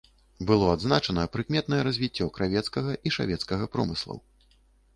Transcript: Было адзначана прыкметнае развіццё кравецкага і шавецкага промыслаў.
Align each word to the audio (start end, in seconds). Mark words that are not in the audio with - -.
Было 0.51 0.69
адзначана 0.77 1.25
прыкметнае 1.35 1.81
развіццё 1.89 2.29
кравецкага 2.39 2.91
і 3.09 3.15
шавецкага 3.19 3.71
промыслаў. 3.77 4.17